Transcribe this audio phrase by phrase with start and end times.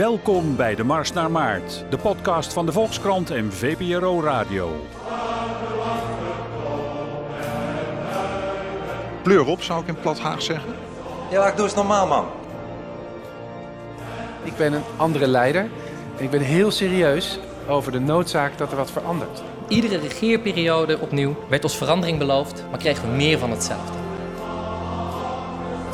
[0.00, 4.86] Welkom bij de Mars naar Maart, de podcast van de Volkskrant en VPRO Radio.
[9.22, 10.74] Pleur op, zou ik in plat Haag zeggen.
[11.30, 12.26] Ja, ik doe eens normaal, man.
[14.42, 15.68] Ik ben een andere leider
[16.16, 17.38] en ik ben heel serieus
[17.68, 19.42] over de noodzaak dat er wat verandert.
[19.68, 24.09] Iedere regeerperiode opnieuw werd ons verandering beloofd, maar kregen we meer van hetzelfde.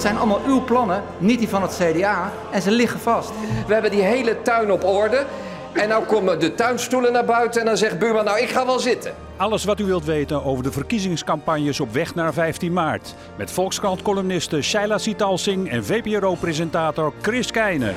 [0.06, 3.30] Het zijn allemaal uw plannen, niet die van het CDA, en ze liggen vast.
[3.66, 5.26] We hebben die hele tuin op orde.
[5.72, 8.78] En nou komen de tuinstoelen naar buiten en dan zegt buurman, nou ik ga wel
[8.78, 9.14] zitten.
[9.36, 13.14] Alles wat u wilt weten over de verkiezingscampagnes op weg naar 15 maart.
[13.36, 17.94] Met Volkskrant-columniste Shaila Sitalsing en VPRO-presentator Chris Keijner.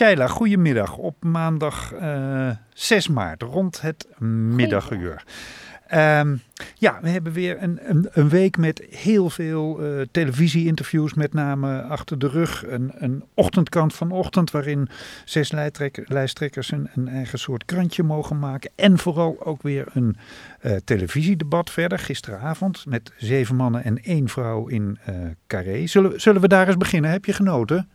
[0.00, 0.96] Shaila, goedemiddag.
[0.96, 5.24] Op maandag uh, 6 maart, rond het middaguur.
[5.94, 6.40] Um,
[6.74, 11.82] ja, we hebben weer een, een, een week met heel veel uh, televisie-interviews, met name
[11.82, 12.64] achter de rug.
[12.66, 14.88] Een, een ochtendkrant vanochtend, waarin
[15.24, 15.52] zes
[16.06, 18.70] lijsttrekkers een, een, eigen soort krantje mogen maken.
[18.74, 20.16] En vooral ook weer een
[20.62, 24.98] uh, televisiedebat verder, gisteravond, met zeven mannen en één vrouw in
[25.46, 25.86] Carré.
[25.86, 27.10] Zullen, zullen we daar eens beginnen?
[27.10, 27.88] Heb je genoten?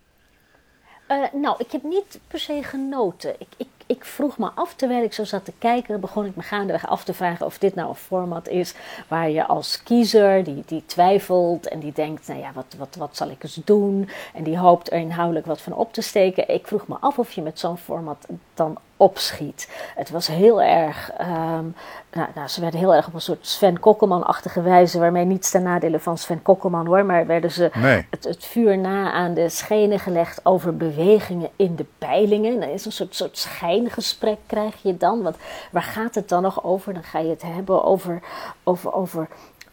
[1.11, 3.35] Uh, nou, ik heb niet per se genoten.
[3.37, 6.41] Ik, ik, ik, vroeg me af, terwijl ik zo zat te kijken, begon ik me
[6.41, 8.73] gaandeweg af te vragen of dit nou een format is
[9.07, 13.17] waar je als kiezer, die, die twijfelt en die denkt, nou ja, wat, wat, wat
[13.17, 14.09] zal ik eens doen?
[14.33, 16.53] En die hoopt er inhoudelijk wat van op te steken.
[16.53, 18.25] Ik vroeg me af of je met zo'n format
[18.57, 19.69] dan opschiet.
[19.95, 21.75] Het was heel erg, um,
[22.11, 25.63] nou, nou, ze werden heel erg op een soort Sven Kokkelman-achtige wijze, waarmee niets ten
[25.63, 28.07] nadele van Sven Kokkelman hoor, maar werden ze nee.
[28.09, 32.59] het, het, vuur na aan de schenen gelegd over bewegingen in de peilingen.
[32.59, 35.35] Dat is een soort, soort schijngesprek krijg je dan, want
[35.71, 36.93] waar gaat het dan nog over?
[36.93, 38.21] Dan ga je het hebben over,
[38.63, 39.27] over, over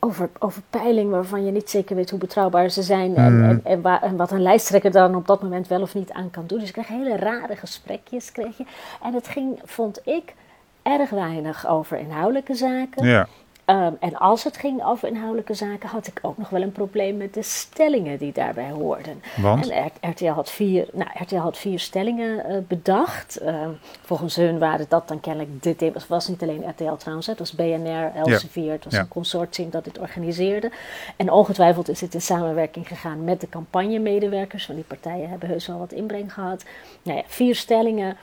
[0.04, 3.60] over, over peiling waarvan je niet zeker weet hoe betrouwbaar ze zijn en, Mm.
[3.64, 6.58] en, en, wat een lijsttrekker dan op dat moment wel of niet aan kan doen.
[6.58, 8.32] Dus ik kreeg hele rare gesprekjes.
[8.32, 8.64] Kreeg je.
[9.02, 10.34] En het ging, vond ik,
[10.82, 13.06] erg weinig over inhoudelijke zaken.
[13.06, 13.28] Ja.
[13.66, 17.16] Um, en als het ging over inhoudelijke zaken, had ik ook nog wel een probleem
[17.16, 19.22] met de stellingen die daarbij hoorden.
[19.36, 19.70] Want?
[19.70, 23.42] En RTL had vier, nou, RTL had vier stellingen uh, bedacht.
[23.42, 23.68] Uh,
[24.02, 27.52] volgens hun waren dat dan kennelijk, dit was, was niet alleen RTL trouwens, het was
[27.52, 28.72] BNR, Elsevier, ja.
[28.72, 29.00] het was ja.
[29.00, 30.70] een consortium dat dit organiseerde.
[31.16, 35.66] En ongetwijfeld is het in samenwerking gegaan met de campagnemedewerkers, want die partijen hebben heus
[35.66, 36.64] wel wat inbreng gehad.
[37.02, 38.16] Nou ja, vier stellingen.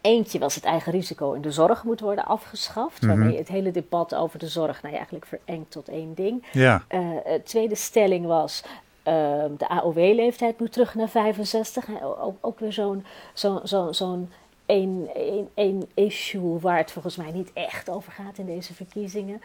[0.00, 3.02] Eentje was het eigen risico in de zorg moet worden afgeschaft.
[3.02, 3.10] Mhm.
[3.10, 6.44] Waarmee het hele debat over de zorg nou ja, eigenlijk verengt tot één ding.
[6.52, 6.82] Ja.
[6.90, 7.00] Uh,
[7.44, 8.62] tweede stelling was.
[8.64, 9.14] Uh,
[9.58, 11.86] de AOW-leeftijd moet terug naar 65.
[12.02, 14.30] Ook, ook weer zo'n zo, zo, zo'n
[14.66, 19.40] één, één, één issue waar het volgens mij niet echt over gaat in deze verkiezingen.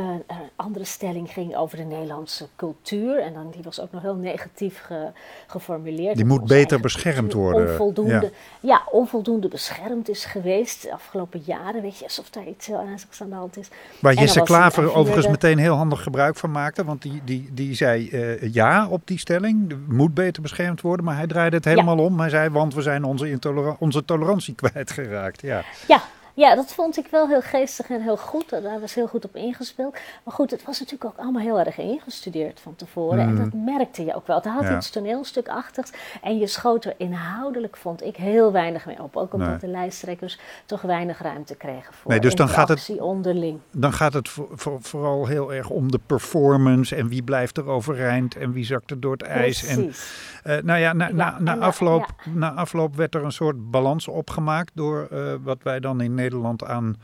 [0.00, 3.22] Een andere stelling ging over de Nederlandse cultuur.
[3.22, 5.06] En dan, die was ook nog heel negatief ge,
[5.46, 6.16] geformuleerd.
[6.16, 7.70] Die moet beter beschermd worden.
[7.70, 8.30] Onvoldoende, ja.
[8.60, 8.82] ja.
[8.90, 11.82] onvoldoende beschermd is geweest de afgelopen jaren.
[11.82, 13.68] Weet je, alsof daar iets heel ernstigs aan de hand is.
[14.00, 16.84] Waar Jesse Klaver overigens meteen heel handig gebruik van maakte.
[16.84, 19.76] Want die, die, die zei uh, ja op die stelling.
[19.88, 21.04] Moet beter beschermd worden.
[21.04, 22.02] Maar hij draaide het helemaal ja.
[22.02, 22.20] om.
[22.20, 23.38] Hij zei, want we zijn onze,
[23.78, 25.40] onze tolerantie kwijtgeraakt.
[25.42, 25.64] Ja.
[25.86, 26.02] ja.
[26.40, 28.50] Ja, dat vond ik wel heel geestig en heel goed.
[28.50, 29.96] Daar was heel goed op ingespeeld.
[30.24, 33.28] Maar goed, het was natuurlijk ook allemaal heel erg ingestudeerd van tevoren.
[33.28, 33.36] Mm.
[33.38, 34.36] En dat merkte je ook wel.
[34.36, 34.76] Het had Ja.
[34.76, 35.90] iets toneelstukachtigs.
[36.22, 39.16] En je schoot er inhoudelijk, vond ik, heel weinig mee op.
[39.16, 39.58] Ook omdat Nee.
[39.58, 43.58] de lijsttrekkers toch weinig ruimte kregen voor Nee, dus dan gaat het- onderling.
[43.70, 46.96] Dan gaat het voor, voor- vooral heel erg om de performance.
[46.96, 48.36] En wie blijft er overeind.
[48.36, 49.66] En wie zakt er door het ijs.
[49.66, 50.40] En, Precies.
[50.42, 53.70] eh, nou ja, na, na, na, en na- afloop, na afloop werd er een soort
[53.70, 54.70] balans opgemaakt.
[54.74, 56.28] Door eh, wat wij dan in Nederland
[56.64, 56.96] aan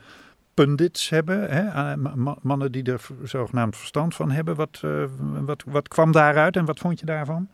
[0.53, 1.49] pundits hebben.
[1.49, 1.97] Hè?
[1.97, 4.55] Ma- mannen die er zogenaamd verstand van hebben.
[4.55, 5.03] Wat, eh,
[5.45, 7.49] wat, wat kwam daaruit en wat vond je daarvan?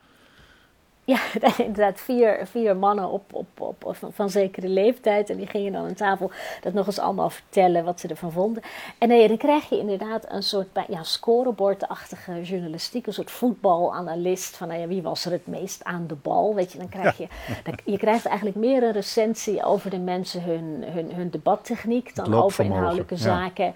[1.05, 1.19] Ja,
[1.57, 5.29] inderdaad, vier, vier mannen op, op, op, op- van, van zekere leeftijd.
[5.29, 6.31] En die gingen dan aan tafel
[6.61, 8.63] dat nog eens allemaal vertellen wat ze ervan vonden.
[8.97, 13.07] En nee, dan krijg je inderdaad een soort ja, scorebordachtige journalistiek.
[13.07, 16.55] Een soort voetbalanalist van nou ja, wie was er het meest aan de bal.
[16.55, 17.27] Weet je, dan krijg je,
[17.63, 22.33] dan, je krijgt eigenlijk meer een recensie over de mensen hun, hun, hun debattechniek dan
[22.33, 23.21] over inhoudelijke ja.
[23.21, 23.73] zaken.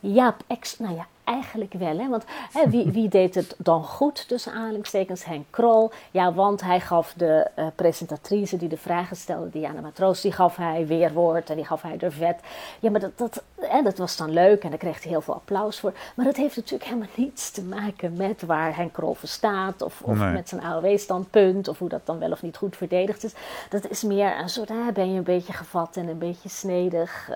[0.00, 1.98] Ja, ex, nou ja, eigenlijk wel.
[1.98, 2.08] Hè?
[2.08, 5.24] Want hè, wie, wie deed het dan goed, tussen aanhalingstekens?
[5.24, 5.90] Henk Krol.
[6.10, 10.56] Ja, want hij gaf de eh, presentatrice die de vragen stelde, Diana Matroos, die gaf
[10.56, 12.40] hij weerwoord en die gaf hij er vet.
[12.80, 15.34] Ja, maar dat, dat, hè, dat was dan leuk en daar kreeg hij heel veel
[15.34, 15.92] applaus voor.
[16.16, 19.82] Maar dat heeft natuurlijk helemaal niets te maken met waar Henk Rolfe staat.
[19.82, 20.32] Of, of Nee.
[20.32, 21.68] met zijn AOW-standpunt.
[21.68, 23.32] Of hoe dat dan wel of niet goed verdedigd is.
[23.68, 27.30] Dat is meer een soort, hè, ben je een beetje gevat en een beetje snedig.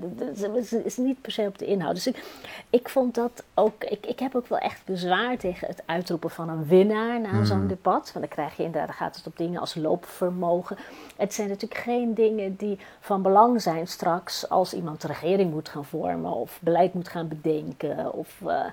[0.00, 1.94] Dat dat is, is niet per se op de inhoud.
[1.94, 2.24] Dus ik,
[2.70, 6.48] ik vond dat ook, ik, ik heb ook wel echt bezwaar tegen het uitroepen van
[6.48, 8.12] een winnaar na zo'n debat.
[8.12, 10.76] Want dan krijg je inderdaad, gaat het op dingen als loopvermogen.
[11.16, 15.68] Het zijn natuurlijk geen dingen die van belang zijn straks als iemand de regering moet
[15.68, 18.64] gaan vormen of beleid moet gaan bedenken of eh,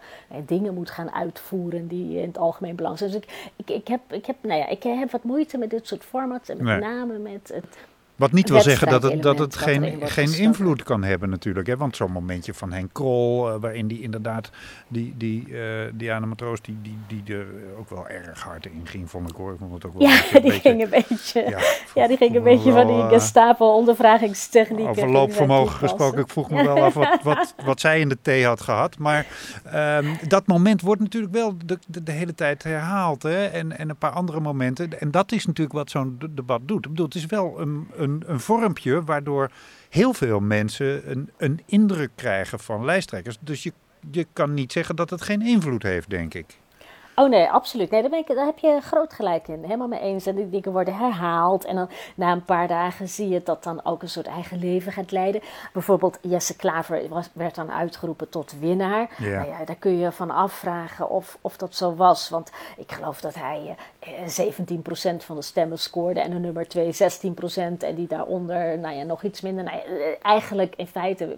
[0.45, 3.11] dingen moet gaan uitvoeren die in het algemeen belang zijn.
[3.11, 5.87] Dus ik, ik, ik, heb, ik, heb, nou ja, ik heb wat moeite met dit
[5.87, 6.79] soort formats en met Nee.
[6.79, 7.77] name met het
[8.15, 11.67] Wat niet wil zeggen dat het, dat het geen, geen invloed kan hebben natuurlijk.
[11.67, 11.77] Hè?
[11.77, 14.49] Want zo'n momentje van Henk Krol, eh, waarin die inderdaad,
[14.87, 15.61] die, die eh,
[15.93, 17.45] Diana Matroos, die, die, die er
[17.79, 19.51] ook wel erg hard in ging, vond ik hoor.
[19.51, 21.59] Ik vond het ook wel Ja, die beetje- ging een beetje, ja,
[21.95, 24.87] ja, die ging een wel, beetje van die eh, Gestapo-ondervragingstechnieken.
[24.89, 28.09] Over ging zij loopvermogen gesproken, ik vroeg me wel af wat, wat, wat zij in
[28.09, 28.97] de thee had gehad.
[28.97, 29.25] Maar
[29.63, 33.23] ehm, dat moment wordt natuurlijk wel de, de, de hele tijd herhaald.
[33.23, 33.45] Hè?
[33.45, 34.99] En, en een paar andere momenten.
[34.99, 36.83] En dat is natuurlijk wat zo'n de- debat doet.
[36.85, 39.51] Ik bedoel, het is wel een, een, een vormpje waardoor
[39.89, 43.37] heel veel mensen een, een indruk krijgen van lijsttrekkers.
[43.39, 43.73] Dus je,
[44.11, 46.59] je kan niet zeggen dat het geen invloed heeft, denk ik.
[47.15, 47.89] Oh nee, absoluut.
[47.91, 49.63] Nee, daar, ben ik, daar heb je groot gelijk in.
[49.63, 50.25] Helemaal mee eens.
[50.25, 51.65] En die dingen worden herhaald.
[51.65, 54.91] En dan na een paar dagen zie je dat dan ook een soort eigen leven
[54.91, 55.41] gaat leiden.
[55.73, 59.09] Bijvoorbeeld Jesse Klaver was, werd dan uitgeroepen tot winnaar.
[59.17, 59.29] Ja.
[59.39, 62.29] Nou ja, daar kun je van afvragen of, of dat zo was.
[62.29, 66.19] Want ik geloof dat hij eh, 17% van de stemmen scoorde.
[66.19, 66.97] En de nummer 2 16%.
[67.79, 69.63] En die daaronder, nou ja, nog iets minder.
[69.63, 71.37] Nou eh, eigenlijk in feite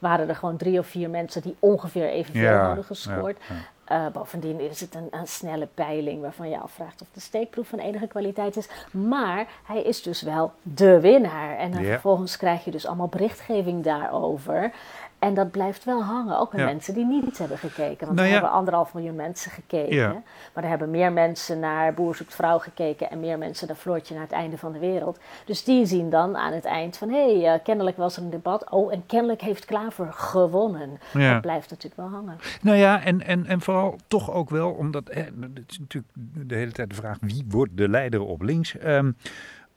[0.00, 3.36] waren er gewoon drie of vier mensen die ongeveer evenveel Ja, hadden gescoord.
[3.48, 3.54] ja,
[3.88, 7.78] Eh, bovendien is het een, een snelle peiling waarvan je afvraagt of de steekproef van
[7.78, 8.68] enige kwaliteit is.
[8.90, 11.56] Maar hij is dus wel de winnaar.
[11.56, 14.72] En dan vervolgens krijg je dus allemaal berichtgeving daarover.
[15.18, 16.66] En dat blijft wel hangen, ook bij Ja.
[16.66, 18.06] mensen die niet hebben gekeken.
[18.06, 18.32] Want Nou er ja.
[18.32, 19.94] hebben anderhalf miljoen mensen gekeken.
[19.94, 20.22] Ja.
[20.54, 24.14] Maar er hebben meer mensen naar Boer zoekt vrouw gekeken en meer mensen naar Floortje
[24.14, 25.18] naar het einde van de wereld.
[25.44, 28.30] Dus die zien dan aan het eind van, hé, hey, eh, kennelijk was er een
[28.30, 28.70] debat.
[28.70, 31.00] Oh, en kennelijk heeft Klaver gewonnen.
[31.12, 32.38] Dat blijft natuurlijk wel hangen.
[32.62, 35.22] Nou ja, en, en, en vooral toch ook wel, omdat hè,
[35.54, 36.12] het is natuurlijk
[36.46, 38.78] de hele tijd de vraag wie wordt de leider op links.
[38.78, 39.10] Ehm,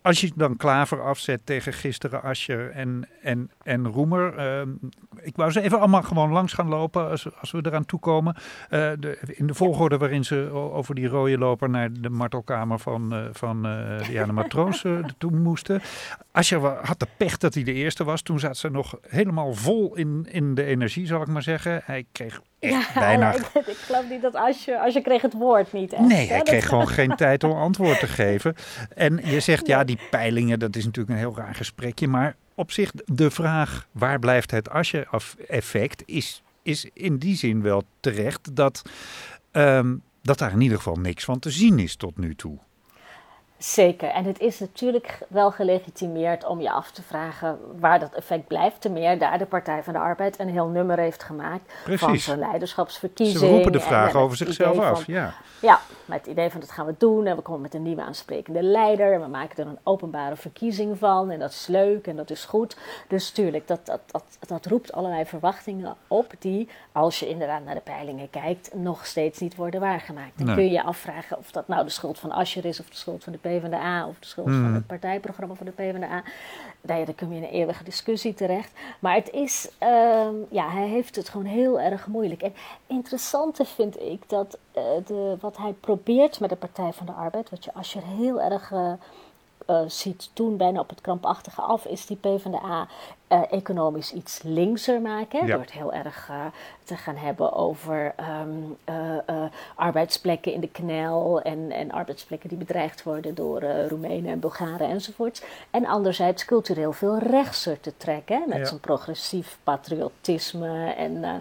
[0.01, 4.38] als je dan Klaver afzet tegen gisteren Ascher en, en, en Roemer.
[4.38, 4.69] ehm,
[5.21, 8.36] ik wou ze even allemaal gewoon langs gaan lopen als, als we eraan toekomen.
[8.69, 13.13] Eh, de, in de volgorde waarin ze over die rode loper naar de martelkamer van,
[13.13, 14.86] eh van eh Diana Matroos
[15.18, 15.81] toe moesten.
[16.31, 18.21] Ascher had de pech dat hij de eerste was.
[18.21, 21.81] Toen zat ze nog helemaal vol in, in de energie, zal ik maar zeggen.
[21.83, 23.34] Hij kreeg echt bijna...
[23.34, 25.94] ik, ik geloof niet dat als je, als je kreeg het woord niet.
[25.94, 26.28] Echt, Nee, hè?
[26.28, 28.56] hij Dat- kreeg gewoon geen tijd om antwoord te geven.
[28.96, 32.08] En je zegt, ja, die peilingen, dat is natuurlijk een heel raar gesprekje.
[32.08, 37.84] Maar op zich, de vraag, waar blijft het Asje-effect, is, is in die zin wel
[38.00, 38.81] terecht dat,
[39.52, 42.58] ehm, dat daar in ieder geval niks van te zien is tot nu toe.
[43.63, 44.10] Zeker.
[44.10, 48.81] En het is natuurlijk wel gelegitimeerd om je af te vragen waar dat effect blijft.
[48.81, 52.24] Te meer daar de Partij van de Arbeid een heel nummer heeft gemaakt van Precies.
[52.25, 53.40] zo'n leiderschapsverkiezing.
[53.40, 55.34] Ze roepen de vraag over zichzelf af, van- ja.
[55.62, 58.02] Ja, met het idee van dat gaan we doen en we komen met een nieuwe
[58.02, 59.13] aansprekende leider.
[59.13, 62.46] En we maken er een openbare verkiezing van en dat is leuk en dat is
[62.46, 62.78] goed.
[63.08, 67.75] Dus tuurlijk, dat, dat, dat, dat roept allerlei verwachtingen op die, als je inderdaad naar
[67.75, 70.38] de peilingen kijkt, nog steeds niet worden waargemaakt.
[70.38, 70.56] Dan Nee.
[70.56, 73.24] kun je je afvragen of dat nou de schuld van Asscher is of de schuld
[73.24, 74.63] van de PvdA of de schuld Hmm.
[74.63, 76.24] van het partijprogramma van de PvdA.
[76.81, 78.71] Nou ja, dan kom je in een eeuwige discussie terecht.
[79.00, 82.42] Maar het is, ehm, ja, hij heeft het gewoon heel erg moeilijk.
[82.42, 82.53] En
[82.88, 87.50] interessante vind ik dat eh, de, wat hij probeert met de Partij van de Arbeid,
[87.50, 88.93] wat je als je heel erg eh,
[89.88, 92.88] ziet doen, bijna op het krampachtige af, is die PvdA
[93.28, 95.40] eh economisch iets linkser maken.
[95.40, 95.51] hè, Ja.
[95.51, 96.46] Door het heel erg eh,
[96.84, 98.50] te gaan hebben over ehm,
[98.84, 99.44] eh, eh,
[99.75, 104.90] arbeidsplekken in de knel en, en arbeidsplekken die bedreigd worden door eh Roemenen en Bulgaren
[104.90, 105.42] enzovoorts.
[105.72, 108.66] En anderzijds cultureel veel rechtser te trekken, hè, met Ja.
[108.66, 111.24] zo'n progressief patriotisme en...
[111.24, 111.34] eh,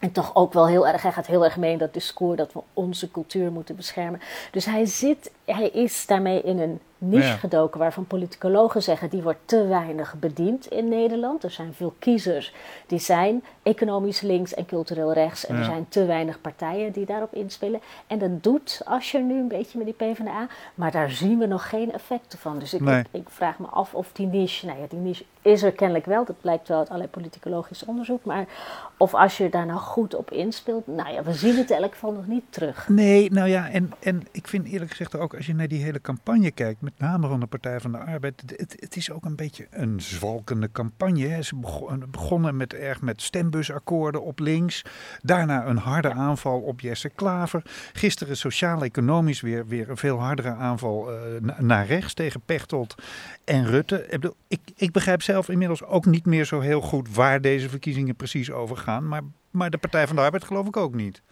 [0.00, 2.52] en toch ook wel heel erg, hij gaat heel erg mee in dat discours dat
[2.52, 4.20] we onze cultuur moeten beschermen.
[4.50, 9.38] Dus hij zit, hij is daarmee in een niche gedoken waarvan politicologen zeggen die wordt
[9.44, 11.44] te weinig bediend in Nederland.
[11.44, 12.52] Er zijn veel kiezers
[12.86, 15.46] die zijn economisch links en cultureel rechts.
[15.46, 17.80] En er zijn te weinig partijen die daarop inspelen.
[18.06, 20.46] En dat doet Asscher nu een beetje met die PvdA.
[20.74, 22.58] Maar daar zien we nog geen effecten van.
[22.58, 22.98] Dus ik, Nee.
[23.00, 26.06] ik, ik vraag me af of die niche, nou ja, die niche is er kennelijk
[26.06, 26.24] wel.
[26.24, 28.24] Dat blijkt wel uit allerlei politicologisch onderzoek.
[28.24, 28.46] Maar
[28.96, 31.92] of als je daar nou goed op inspeelt, nou ja, we zien het in elk
[31.92, 32.88] geval nog niet terug.
[32.88, 36.00] Nee, nou ja, en, en ik vind eerlijk gezegd ook als je naar die hele
[36.00, 39.36] campagne kijkt, met name van de Partij van de Arbeid, het, het is ook een
[39.36, 41.26] beetje een zwalkende campagne.
[41.26, 41.42] Hè.
[41.42, 41.56] Ze
[42.10, 44.82] begonnen met erg met stembusakkoorden op links,
[45.22, 47.62] daarna een harde aanval op Jesse Klaver.
[47.92, 51.18] Gisteren sociaal-economisch weer, weer een veel hardere aanval uh,
[51.58, 52.94] naar rechts tegen Pechtold
[53.44, 54.06] en Rutte.
[54.48, 58.50] Ik, ik begrijp zelf inmiddels ook niet meer zo heel goed waar deze verkiezingen precies
[58.50, 59.08] over gaan.
[59.08, 61.22] Maar, maar de Partij van de Arbeid geloof ik ook niet.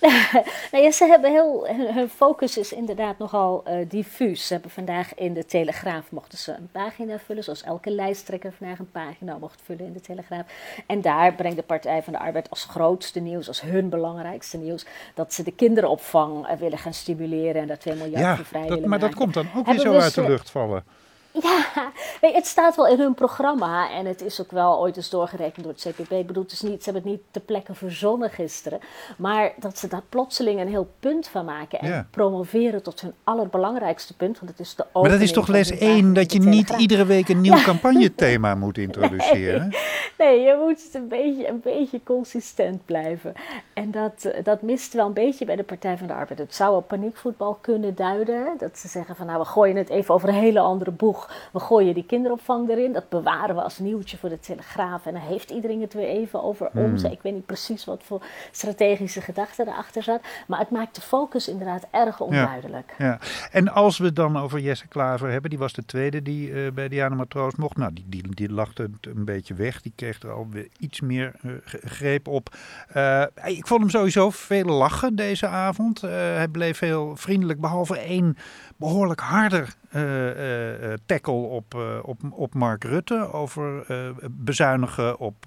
[0.72, 4.46] nou ja, ze hebben heel, hun focus is inderdaad nogal uh, diffuus.
[4.46, 8.78] Ze hebben vandaag in de Telegraaf mochten ze een pagina vullen, zoals elke lijsttrekker vandaag
[8.78, 10.46] een pagina mocht vullen in de Telegraaf.
[10.86, 14.86] En daar brengt de Partij van de Arbeid als grootste nieuws, als hun belangrijkste nieuws,
[15.14, 18.60] dat ze de kinderopvang uh, willen gaan stimuleren en daar 2 miljard ja, voor vrij
[18.60, 19.16] dat, willen maar maken.
[19.16, 20.84] dat komt dan ook weer zo uit de lucht vallen.
[21.42, 25.10] Ja, nee, het staat wel in hun programma en het is ook wel ooit eens
[25.10, 26.10] doorgerekend door het CPB.
[26.12, 28.80] Ik bedoel, het is niet, ze hebben het niet te plekken verzonnen gisteren,
[29.16, 32.06] maar dat ze daar plotseling een heel punt van maken en Ja.
[32.10, 35.78] promoveren tot hun allerbelangrijkste punt, want het is de Maar dat is toch les hun
[35.78, 39.70] 1 pagina dat je niet iedere week een nieuw campagnethema moet introduceren?
[40.18, 43.32] Nee, je moet een beetje, een beetje consistent blijven.
[43.72, 46.38] En dat, eh, dat mist wel een beetje bij de Partij van de Arbeid.
[46.38, 48.46] Het zou op paniekvoetbal kunnen duiden.
[48.58, 51.19] Dat ze zeggen van nou, we gooien het even over een hele andere boeg.
[51.52, 52.92] We gooien die kinderopvang erin.
[52.92, 55.06] Dat bewaren we als nieuwtje voor de Telegraaf.
[55.06, 56.84] En dan heeft iedereen het weer even over Hmm.
[56.84, 57.02] ons.
[57.02, 60.20] Ik weet niet precies wat voor strategische gedachte erachter zat.
[60.46, 62.94] Maar het maakt de focus inderdaad erg onduidelijk.
[62.98, 63.18] Ja.
[63.50, 66.72] En als we het dan over Jesse Klaver hebben, die was de tweede die eh,
[66.72, 67.76] bij Diana Matroos mocht.
[67.76, 69.82] Nou, die, die, die lachte het een beetje weg.
[69.82, 71.50] Die kreeg er alweer iets meer eh,
[71.84, 72.56] greep op.
[72.88, 76.00] Eh, ik vond hem sowieso veel lachen deze avond.
[76.00, 78.36] Hij bleef heel vriendelijk, behalve één
[78.80, 83.86] behoorlijk harder eh, tackle op, op, op Mark Rutte over
[84.30, 85.46] bezuinigen op,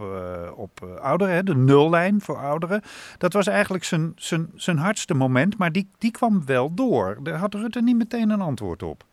[0.56, 2.82] op ouderen, hè, de nullijn voor ouderen.
[3.18, 7.20] Dat was eigenlijk zijn, zijn, zijn hardste moment, maar die, die kwam wel door.
[7.24, 9.04] Daar had Rutte niet meteen een antwoord op.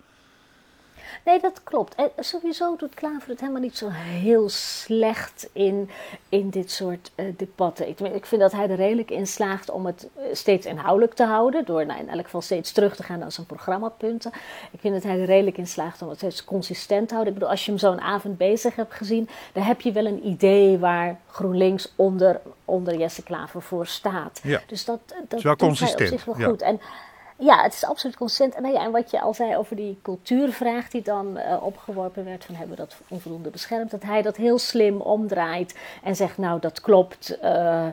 [1.24, 1.94] Nee, dat klopt.
[1.94, 5.90] En sowieso doet Klaver het helemaal niet zo heel slecht in,
[6.28, 7.88] in dit soort eh, debatten.
[7.88, 11.24] Ik, ik vind dat hij er redelijk in slaagt om het eh, steeds inhoudelijk te
[11.24, 11.64] houden.
[11.64, 14.32] Door nou, in elk geval steeds terug te gaan naar zijn programmapunten.
[14.70, 17.32] Ik vind dat hij er redelijk in slaagt om het steeds consistent te houden.
[17.32, 20.26] Ik bedoel, als je hem zo'n avond bezig hebt gezien, dan heb je wel een
[20.26, 24.40] idee waar GroenLinks onder, onder Jesse Klaver voor staat.
[24.42, 24.60] Ja.
[24.66, 26.46] Dus dat, dat is wel consistent, op zich wel ja.
[26.46, 26.62] goed.
[26.62, 26.80] En
[27.40, 28.54] ja, het is absoluut consistent.
[28.54, 32.24] En, nou ja, en wat je al zei over die cultuurvraag die dan eh, opgeworpen
[32.24, 33.90] werd: van hebben we dat onvoldoende beschermd?
[33.90, 37.38] Dat hij dat heel slim omdraait en zegt: Nou, dat klopt.
[37.38, 37.86] eh,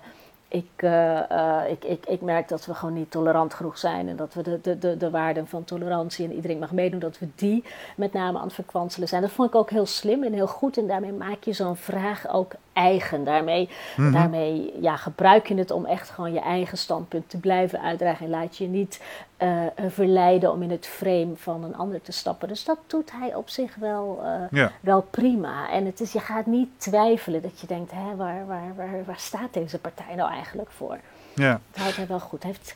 [0.50, 4.34] ik, eh, ik, ik, ik merk dat we gewoon niet tolerant genoeg zijn en dat
[4.34, 7.64] we de, de, de, de waarden van tolerantie en iedereen mag meedoen, dat we die
[7.96, 9.22] met name aan het verkwanselen zijn.
[9.22, 12.28] Dat vond ik ook heel slim en heel goed en daarmee maak je zo'n vraag
[12.34, 13.24] ook eigen.
[13.24, 13.70] Daarmee,
[14.12, 18.32] daarmee ja, gebruik je het om echt gewoon je eigen standpunt te blijven uitdragen en
[18.32, 19.02] laat je niet
[19.38, 22.48] eh, eh, verleiden om in het frame van een ander te stappen.
[22.48, 24.72] Dus dat doet hij op zich wel, eh, Ja.
[24.80, 25.70] wel prima.
[25.70, 29.20] En het is, je gaat niet twijfelen dat je denkt, hè, waar, waar, waar, waar
[29.20, 30.98] staat deze partij nou eigenlijk voor?
[31.34, 31.60] Ja.
[31.72, 32.44] Dat houdt hij wel goed.
[32.44, 32.76] Hij heeft,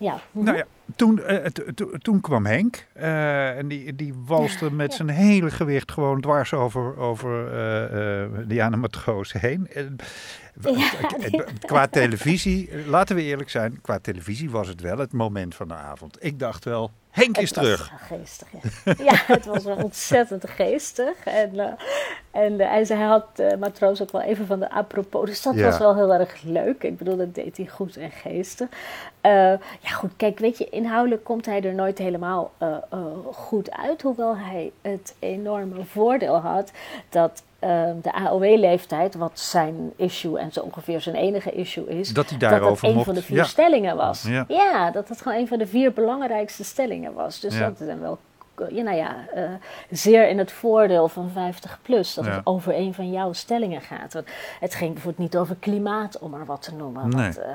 [0.00, 0.42] ja, hm.
[0.44, 0.64] Nou ja,
[0.96, 5.50] toen, eh, to- to- toen kwam Henk eh, en die, die walste met zijn hele
[5.50, 9.68] gewicht gewoon dwars over, over eh, Diana Matroos heen.
[9.74, 9.96] En,
[10.62, 15.68] Ja, Qua televisie, laten we eerlijk zijn, qua televisie was het wel het moment van
[15.68, 16.16] de avond.
[16.24, 17.92] Ik dacht wel, Henk is Het was terug.
[18.08, 18.94] geestig, ja.
[19.10, 21.24] ja, het was wel ontzettend geestig.
[21.24, 21.72] En, eh,
[22.30, 25.26] en eh, hij, zei, hij had eh, Matroos ook wel even van de apropos.
[25.26, 25.64] Dus dat Ja.
[25.64, 26.82] was wel heel erg leuk.
[26.82, 28.68] Ik bedoel, dat deed hij goed en geestig.
[29.22, 32.52] Ja, goed, kijk, weet je, inhoudelijk komt hij er nooit helemaal
[33.32, 34.02] goed uit.
[34.02, 36.70] Hoewel hij het enorme voordeel had
[37.08, 42.28] dat eh, de AOW-leeftijd, wat zijn issue en zo ongeveer zijn enige issue is, Dat
[42.30, 43.04] hij dat daarover een mocht.
[43.06, 43.44] van de vier Ja.
[43.44, 44.22] stellingen was.
[44.48, 44.90] Ja.
[44.90, 47.40] dat het gewoon een van de vier belangrijkste stellingen was.
[47.40, 47.68] Dus Ja.
[47.68, 48.18] dat is dan wel,
[48.70, 49.42] ja, nou ja, eh,
[49.90, 52.30] zeer in het voordeel van 50 plus dat Ja.
[52.30, 54.12] het over een van jouw stellingen gaat.
[54.12, 54.26] Want
[54.60, 57.08] het ging bijvoorbeeld niet over klimaat, om maar wat te noemen.
[57.08, 57.12] Nee.
[57.22, 57.50] Want eh,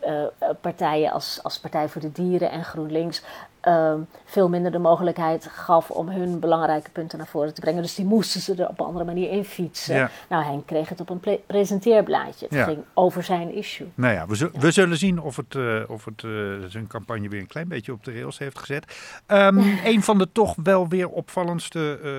[0.00, 3.22] eh, eh, partijen als, als Partij voor de Dieren en GroenLinks
[3.66, 7.82] ehm, veel minder de mogelijkheid gaf om hun belangrijke punten naar voren te brengen.
[7.82, 9.94] Dus die moesten ze er op een andere manier in fietsen.
[9.96, 10.10] Ja.
[10.28, 12.44] Nou, Henk kreeg het op een pre- presenteerblaadje.
[12.46, 12.64] Het Ja.
[12.64, 13.86] ging over zijn issue.
[13.94, 16.30] Nou ja, we, zul- we zullen zien of het, eh, of het eh,
[16.68, 18.96] zijn campagne weer een klein beetje op de rails heeft gezet.
[19.26, 22.10] Ehm, een van de toch wel weer opvallendste eh,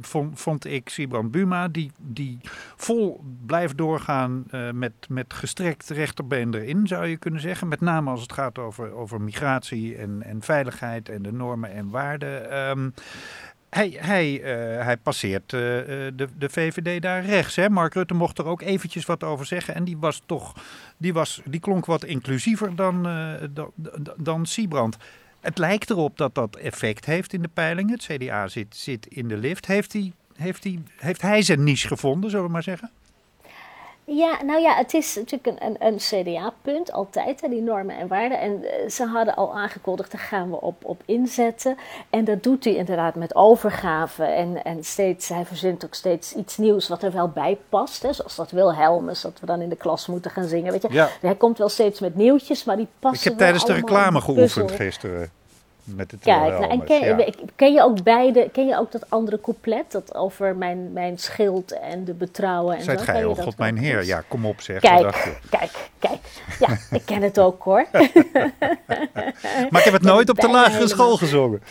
[0.00, 2.38] vond, vond ik Sibrand Buma, die, die
[2.76, 7.68] vol blijft doorgaan met, met gestrekt rechterbeen erin, zou je kunnen zeggen.
[7.68, 10.62] Met name als het gaat over, over migratie en, en veiligheid
[11.10, 12.50] en de normen en waarden.
[12.50, 12.90] Ehm,
[13.74, 17.56] hij, hij, eh, hij passeert eh, eh, de, de VVD daar rechts.
[17.56, 17.68] Hè?
[17.68, 19.74] Mark Rutte mocht er ook eventjes wat over zeggen.
[19.74, 20.54] En die was toch,
[20.96, 23.32] die, was, die klonk wat inclusiever dan, uh,
[24.16, 24.96] dan, Siebrand.
[25.40, 27.92] Het lijkt erop dat dat effect heeft in de peilingen.
[27.92, 29.66] Het CDA zit, zit in de lift.
[29.66, 32.90] Heeft hij, heeft, hij, heeft hij zijn niche gevonden, zullen we maar zeggen?
[34.06, 38.08] Ja, nou ja, het is natuurlijk een, een, een CDA-punt, altijd, hè, die normen en
[38.08, 38.40] waarden.
[38.40, 41.76] En uh, ze hadden al aangekondigd, daar gaan we op, op inzetten.
[42.10, 44.24] En dat doet hij inderdaad met overgave.
[44.24, 48.02] En, en steeds, hij verzint ook steeds iets nieuws wat er wel bij past.
[48.02, 50.72] Hè, zoals dat Wilhelmus, dat we dan in de klas moeten gaan zingen.
[50.72, 50.88] Weet je?
[50.90, 51.08] Ja.
[51.20, 54.70] Hij komt wel steeds met nieuwtjes, maar die passen Ik heb tijdens de reclame geoefend
[54.70, 55.30] gisteren.
[55.84, 57.26] Met Kijk, nou, en ken, ja.
[57.56, 61.78] ken je ook beide, ken je ook dat andere couplet, dat over mijn, mijn schild
[61.78, 63.04] en de betrouwen en Zijt zo?
[63.04, 64.04] gij, oh God mijn heer.
[64.04, 64.80] Ja, kom op zeg.
[64.80, 66.18] Kijk, kijk, kijk.
[66.58, 67.86] Ja, ik ken het ook hoor.
[69.70, 71.62] Maar ik heb het nooit op de lagere school gezongen.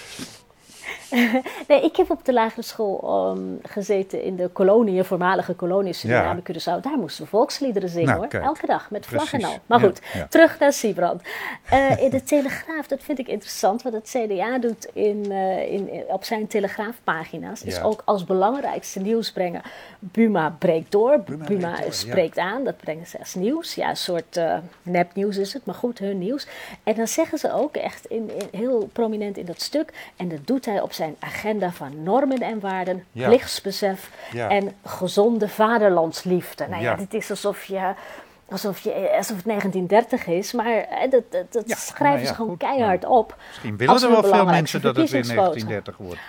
[1.67, 6.41] Nee, ik heb op de lagere school ehm, gezeten in de koloniën, voormalige kolonies Suriname,
[6.46, 6.53] Ja.
[6.53, 6.82] Curaçao.
[6.82, 8.43] Daar moesten we volksliederen zingen Nou, hoor, kijk.
[8.43, 9.48] elke dag, met vlag en Precies.
[9.58, 9.62] al.
[9.65, 10.27] Maar goed, ja.
[10.29, 11.22] terug naar Siebrand.
[11.70, 15.89] Eh, in de Telegraaf, dat vind ik interessant, wat het CDA doet in, eh, in,
[15.91, 17.84] in- op zijn Telegraafpagina's, is Ja.
[17.84, 19.01] ook als belangrijkste
[20.00, 21.91] Buma breekt door, Buma, breekt door, ja.
[21.91, 23.75] spreekt aan, dat brengen ze als nieuws.
[23.75, 26.48] Ja, een soort eh, nepnieuws is het, maar goed, hun nieuws.
[26.84, 30.39] En dan zeggen ze ook echt in, in- heel prominent in dat stuk, en dat
[30.48, 33.27] doet hij op zijn agenda van normen en waarden, Ja.
[33.27, 34.50] plichtsbesef Ja.
[34.50, 36.67] en gezonde vaderlandsliefde.
[36.69, 37.91] Nou ja, dit is alsof je...
[38.50, 42.33] Alsof, je, alsof het 1930 is, maar eh, dat, dat, Ja, schrijven nou ja, ze
[42.33, 42.60] gewoon goed.
[42.60, 43.36] keihard op.
[43.48, 45.69] Misschien willen er wel veel mensen dat het weer verkiezingsboodschap.
[45.69, 46.22] 1930 wordt.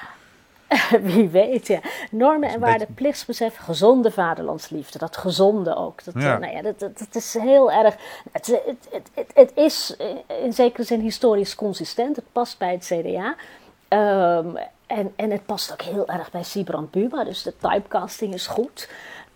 [1.14, 1.78] Wie weet, ja.
[2.10, 4.98] Normen en waarden, beetje- plichtsbesef, gezonde vaderlandsliefde.
[4.98, 6.04] Dat gezonde ook.
[6.04, 6.34] Dat, Ja.
[6.34, 7.96] eh, nou ja, dat, dat, dat is heel erg...
[8.32, 9.96] Het, het, het, het, het is
[10.42, 12.16] in zekere zin historisch consistent.
[12.16, 13.34] Het past bij het CDA.
[13.94, 17.24] Ehm, en, en het past ook heel erg bij Sibrand Buma.
[17.24, 18.88] Dus de typecasting is goed.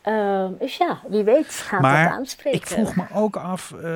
[0.03, 2.59] Ehm, dus ja, wie weet gaat dat Maar aanspreken.
[2.61, 3.91] ik vroeg me ook af, eh,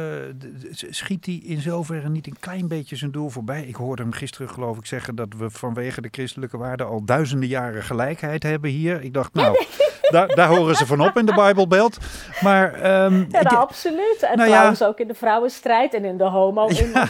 [0.71, 3.62] schiet hij in zoverre niet een klein beetje zijn doel voorbij?
[3.62, 7.49] Ik hoorde hem gisteren geloof ik zeggen dat we vanwege de christelijke waarden al duizenden
[7.49, 9.02] jaren gelijkheid hebben hier.
[9.02, 9.66] Ik dacht nou,
[10.12, 11.97] daar, daar horen ze van op in de Bijbelbelt.
[12.40, 14.16] Maar ehm, Ja, ik- nou, absoluut.
[14.21, 14.54] En Nou ja.
[14.54, 16.25] trouwens ook in de vrouwenstrijd en in de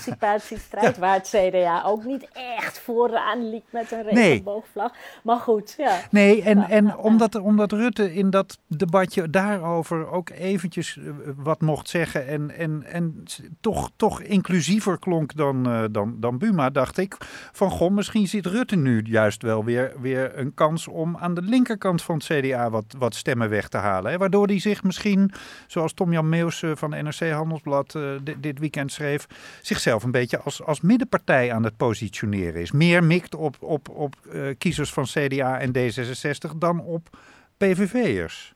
[0.03, 4.29] homo-emancipatiestrijd, waar het CDA ook niet echt vooraan liep met een Nee.
[4.29, 4.93] regenboogvlag.
[5.23, 5.99] Maar goed, ja.
[6.11, 11.05] Nee, en, en omdat, omdat Rutte in dat debatje daarover ook eventjes eh,
[11.37, 13.23] wat mocht zeggen en, en, en
[13.61, 17.17] toch, toch inclusiever klonk dan, eh, dan, dan Buma, dacht ik
[17.53, 21.43] van goh, misschien ziet Rutte nu juist wel weer, weer een kans om aan de
[21.43, 24.19] linkerkant van het CDA wat, wat stemmen weg te halen.
[24.19, 25.33] Waardoor hij zich misschien,
[25.67, 29.27] zoals Tom-Jan Meus eh, van NRC Handelsblad eh, di- dit weekend schreef,
[29.63, 32.73] zichzelf een beetje als, als middenpartij aan het positioneren is.
[32.73, 37.09] Meer mikt op, op, op eh, kiezers van CDA en D66 dan op
[37.57, 38.55] PVV'ers.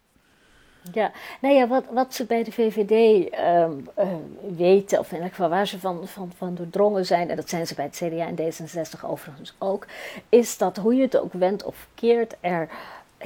[0.92, 4.08] Ja, nou ja, wat, wat ze bij de VVD ehm, eh,
[4.56, 7.66] weten, of in elk geval waar ze van, van, van doordrongen zijn, en dat zijn
[7.66, 9.86] ze bij het CDA en D66 overigens ook,
[10.28, 12.68] is dat hoe je het ook wendt of keert, er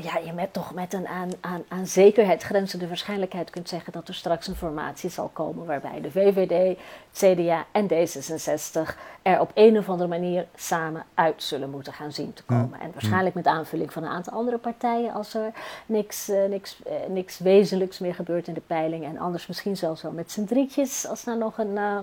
[0.03, 4.09] ja, je met toch met een aan, aan, aan zekerheid grenzende waarschijnlijkheid kunt zeggen dat
[4.09, 6.79] er straks een formatie zal komen waarbij de VVD,
[7.13, 12.13] het CDA en D66 er op een of andere manier samen uit zullen moeten gaan
[12.13, 12.81] zien te komen.
[12.81, 15.53] En waarschijnlijk met aanvulling van een aantal andere partijen als er
[15.87, 19.05] niks, eh, niks, eh, niks wezenlijks meer gebeurt in de peiling.
[19.05, 21.99] En anders misschien zelfs wel met z'n drietjes als er nog een eh,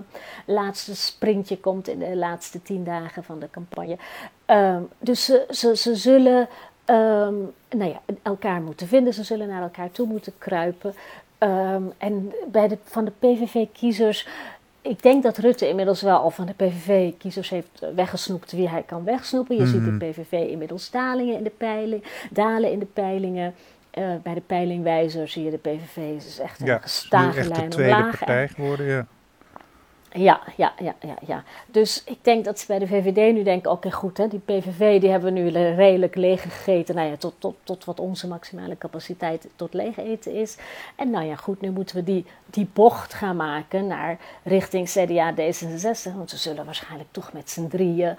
[0.45, 3.97] laatste sprintje komt in de laatste tien dagen van de campagne.
[4.45, 6.47] Ehm, dus ze, ze, ze zullen
[6.88, 7.34] ehm,
[7.69, 10.93] nou ja, elkaar moeten vinden, ze zullen naar elkaar toe moeten kruipen.
[11.38, 14.28] Ehm, en bij de, van de PVV-kiezers,
[14.82, 19.04] ik denk dat Rutte inmiddels wel al van de PVV-kiezers heeft weggesnoept wie hij kan
[19.04, 19.56] wegsnoepen.
[19.56, 23.54] Je ziet de PVV inmiddels dalingen in de peiling, dalen in de peilingen.
[23.89, 27.56] Eh, bij de peilingwijzer zie je de PVV is echt een Ja, gestage echt de
[27.56, 28.17] lijn tweede omlaag.
[28.17, 29.08] partij geworden, ja.
[30.12, 31.43] Ja, ja, ja, ja, ja.
[31.65, 35.00] Dus ik denk dat ze bij de VVD nu denken, oké goed, hè, die PVV
[35.00, 38.78] die hebben we nu redelijk leeg gegeten, nou ja, tot, tot, tot wat onze maximale
[38.78, 40.58] capaciteit tot leeg eten is.
[40.96, 45.34] En nou ja, goed, nu moeten we die, die bocht gaan maken naar richting CDA
[45.34, 48.15] D66, want ze zullen waarschijnlijk toch met z'n drieën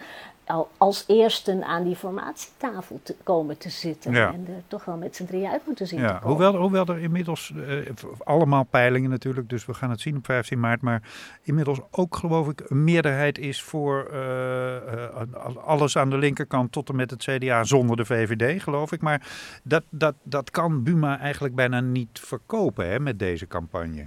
[0.77, 4.13] als eersten aan die formatietafel te komen te zitten.
[4.13, 4.33] Ja.
[4.33, 6.29] En er toch wel met z'n drieën uit moeten zien te Ja, komen.
[6.29, 7.77] hoewel, hoewel er inmiddels eh,
[8.25, 11.03] allemaal peilingen natuurlijk, dus we gaan het zien op 15 maart, maar
[11.43, 16.89] inmiddels ook geloof ik een meerderheid is voor eh, eh, alles aan de linkerkant tot
[16.89, 19.01] en met het CDA zonder de VVD, geloof ik.
[19.01, 19.27] Maar
[19.63, 24.07] dat, dat, dat kan Buma eigenlijk bijna niet verkopen hè, met deze campagne.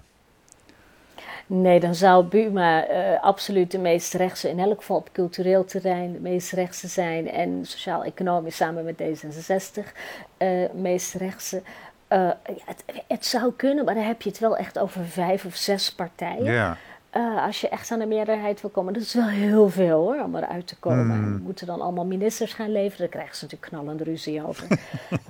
[1.53, 6.13] Nee, dan zou Buma uh, absoluut de meest rechtse, in elk geval op cultureel terrein,
[6.13, 7.31] de meest rechtse zijn.
[7.31, 9.91] En sociaal-economisch samen met D66
[10.37, 11.61] uh, meest rechtse.
[12.09, 15.55] Uh, het, het, zou kunnen, maar dan heb je het wel echt over vijf of
[15.55, 16.43] zes partijen.
[16.43, 16.77] Ja.
[17.17, 20.23] Uh, als je echt aan de meerderheid wil komen, dat is wel heel veel hoor,
[20.23, 21.05] om eruit te komen.
[21.05, 21.11] Mm.
[21.11, 24.67] En moeten dan allemaal ministers gaan leveren, daar krijgen ze natuurlijk knallende ruzie over.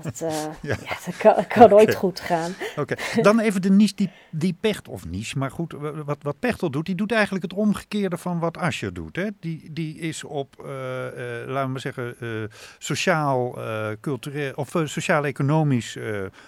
[0.02, 0.76] dat, uh, ja.
[0.84, 0.98] ja.
[1.06, 2.52] dat kan, kan nooit goed gaan.
[2.76, 3.24] Oké, okay.
[3.24, 5.74] dan even de niche die, die Pecht, of niche, maar goed,
[6.06, 9.16] wat, wat Pechtel doet, die doet eigenlijk het omgekeerde van wat Ascher doet.
[9.16, 9.28] Hè?
[9.40, 10.66] Die, die is op, uh,
[11.46, 12.16] laten we maar zeggen,
[12.78, 13.58] sociaal,
[14.02, 15.98] cultureel, of sociaal-economisch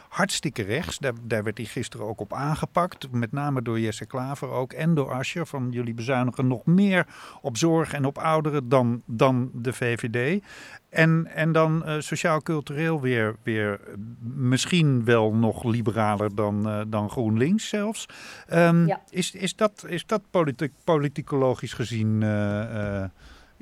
[0.09, 0.99] hartstikke rechts.
[0.99, 4.93] Daar, daar werd hij gisteren ook op aangepakt, met name door Jesse Klaver ook en
[4.93, 7.07] door Van jullie bezuinigen nog meer
[7.41, 10.43] op zorg en op ouderen dan, dan de VVD.
[10.89, 13.79] En, en dan uh, sociaal-cultureel weer, weer
[14.19, 18.05] misschien wel nog liberaler dan, uh, dan GroenLinks zelfs.
[18.53, 19.01] Um, ja.
[19.09, 23.03] is, is dat, is dat politi politicologisch gezien uh,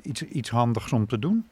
[0.02, 1.46] iets, iets handigs om te doen?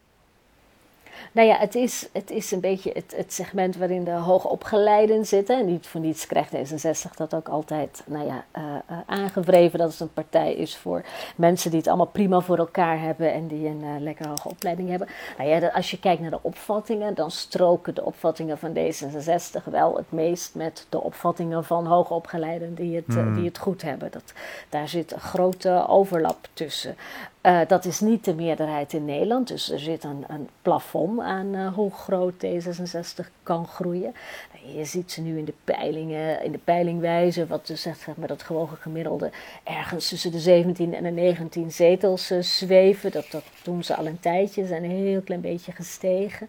[1.33, 5.59] Nou ja, het is, het is een beetje het, het segment waarin de hoogopgeleiden zitten.
[5.59, 9.91] En niet voor niets krijgt D66 dat ook altijd nou ja, uh, uh, aangewreven dat
[9.91, 11.05] het een partij is voor
[11.37, 14.89] mensen die het allemaal prima voor elkaar hebben en die een uh, lekker hoge opleiding
[14.89, 15.09] hebben.
[15.39, 19.97] Nou ja, als je kijkt naar de opvattingen, dan stroken de opvattingen van D66 wel
[19.97, 23.35] het meest met de opvattingen van hoogopgeleiden die het, Hmm.
[23.35, 24.11] die het goed hebben.
[24.11, 24.33] Dat,
[24.69, 26.97] daar zit een grote overlap tussen.
[27.43, 31.55] Uh, dat is niet de meerderheid in Nederland, dus er zit een, een plafond aan
[31.55, 34.15] uh, hoe groot D66 kan groeien.
[34.53, 38.17] Nou, je ziet ze nu in de peilingen, in de peilingwijze, wat dus zegt zeg
[38.17, 39.31] maar, dat gewogen gemiddelde
[39.65, 43.11] ergens tussen de 17 en de 19 zetels uh, zweven.
[43.11, 46.49] Dat, dat doen ze al een tijdje, zijn een heel klein beetje gestegen.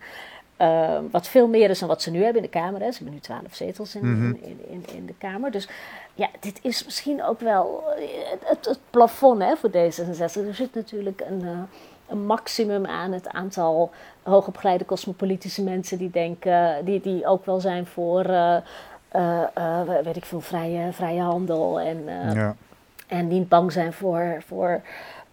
[0.61, 2.81] Uh, wat veel meer is dan wat ze nu hebben in de Kamer.
[2.81, 2.91] Hè.
[2.91, 4.25] Ze hebben nu twaalf zetels in, Mhm.
[4.41, 5.51] in, in, in, de Kamer.
[5.51, 5.69] Dus
[6.13, 8.03] ja, dit is misschien ook wel eh,
[8.45, 10.47] het, het plafond hè, voor D66.
[10.47, 11.59] Er zit natuurlijk een, uh,
[12.07, 13.91] een maximum aan het aantal
[14.23, 18.57] hoogopgeleide cosmopolitische mensen die denken, die, die ook wel zijn voor, uh,
[20.03, 21.79] weet ik veel, vrije, vrije handel.
[21.79, 22.55] En, ja.
[23.07, 24.81] en niet bang zijn voor, voor,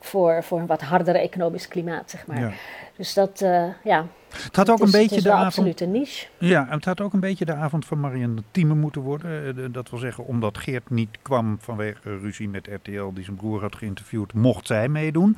[0.00, 2.40] voor, voor een wat harder economisch klimaat, zeg maar.
[2.40, 2.52] Ja.
[2.96, 3.38] Dus dat,
[3.84, 4.06] ja.
[4.28, 5.46] Het had ook het is, een beetje de avond.
[5.46, 6.26] absoluut een niche.
[6.38, 9.58] Ja, het had ook een beetje de avond van Marianne Thieme moeten worden.
[9.58, 13.60] Uh, Dat wil zeggen, omdat Geert niet kwam vanwege ruzie met RTL, die zijn broer
[13.60, 15.36] had geïnterviewd, mocht zij meedoen.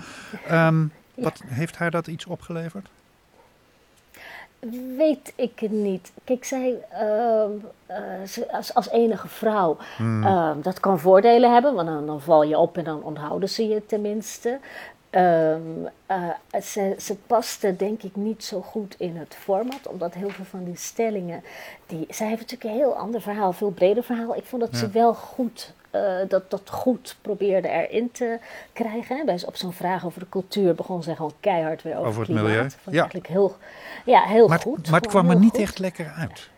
[0.51, 1.23] Um, ja.
[1.23, 2.89] Wat heeft haar dat iets opgeleverd?
[4.97, 6.13] Weet ik het niet.
[6.25, 7.45] Kijk, zij uh,
[8.51, 10.23] als, als, enige vrouw, Hmm.
[10.23, 13.69] uh, dat kan voordelen hebben, want dan, dan, val je op en dan onthouden ze
[13.69, 14.59] je tenminste.
[15.11, 20.29] Um, uh, ze, ze paste denk ik niet zo goed in het format, omdat heel
[20.29, 21.43] veel van die stellingen,
[21.87, 24.37] die, zij heeft natuurlijk een heel ander verhaal, veel breder verhaal.
[24.37, 24.79] Ik vond dat ja.
[24.79, 28.39] ze wel goed, uh, dat, dat goed probeerde erin te
[28.73, 29.17] krijgen.
[29.17, 29.25] Hè.
[29.25, 32.31] Bij op zo'n vraag over de cultuur begon ze gewoon keihard weer over, over het
[32.31, 32.61] milieu.
[32.61, 33.01] Vond ja.
[33.01, 33.57] eigenlijk heel,
[34.05, 34.91] ja, heel maar, goed.
[34.91, 35.61] Maar het kwam er niet goed.
[35.61, 36.51] echt lekker uit,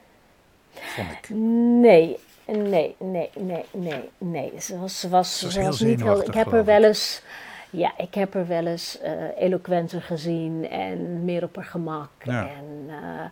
[0.72, 1.28] vond ik.
[1.28, 4.52] Nee, nee, nee, nee, nee, nee.
[4.60, 6.22] Ze was, ze was, ze was, niet heel.
[6.22, 7.22] Ik heb er wel eens.
[7.70, 12.10] Ja, ik heb er wel eens uh, eloquenter gezien en meer op haar gemak.
[12.22, 12.48] Ja.
[12.48, 13.24] En uh,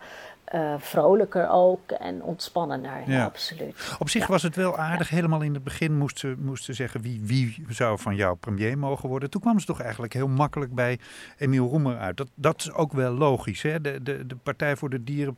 [0.54, 3.12] uh, vrolijker ook en ontspannender, ja.
[3.12, 3.96] ja absoluut.
[3.98, 4.28] Op zich ja.
[4.28, 5.08] was het wel aardig.
[5.08, 8.78] Helemaal in het begin moest ze, moest ze zeggen wie, wie zou van jou premier
[8.78, 9.30] mogen worden.
[9.30, 10.98] Toen kwam ze toch eigenlijk heel makkelijk bij
[11.36, 12.16] Emiel Roemer uit.
[12.16, 13.62] Dat, dat is ook wel logisch.
[13.62, 13.80] Hè?
[13.80, 15.36] De, de, de Partij voor de Dieren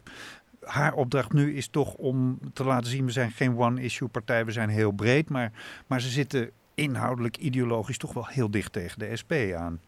[0.65, 4.53] haar opdracht nu is toch om te laten zien, we zijn geen one-issue partij, we
[4.53, 5.53] zijn heel breed, maar,
[5.87, 9.81] maar ze zitten inhoudelijk, ideologisch toch wel heel dicht tegen de SP aan.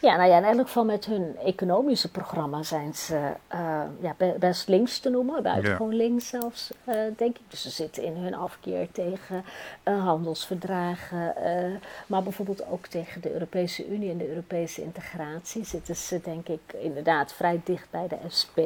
[0.00, 4.68] Ja, nou ja, in elk geval met hun economische programma zijn ze uh, ja, best
[4.68, 5.96] links te noemen, buitengewoon ja.
[5.96, 7.44] links zelfs, uh, denk ik.
[7.48, 9.44] Dus ze zitten in hun afkeer tegen
[9.84, 11.34] uh, handelsverdragen,
[12.06, 16.72] maar bijvoorbeeld ook tegen de Europese Unie en de Europese integratie zitten ze, denk ik,
[16.78, 18.58] inderdaad vrij dicht bij de SP.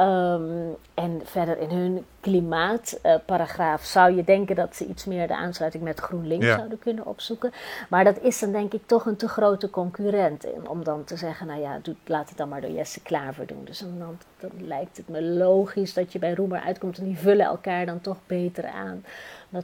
[0.00, 5.36] Um, en verder in hun klimaatparagraaf uh, zou je denken dat ze iets meer de
[5.36, 6.56] aansluiting met GroenLinks ja.
[6.56, 7.52] zouden kunnen opzoeken.
[7.88, 10.46] Maar dat is dan denk ik toch een te grote concurrent.
[10.68, 13.64] Om dan te zeggen, nou ja, doe, laat het dan maar door Jesse Klaver doen.
[13.64, 17.18] Dus dan, dan, dan lijkt het me logisch dat je bij Roemer uitkomt en die
[17.18, 19.04] vullen elkaar dan toch beter aan.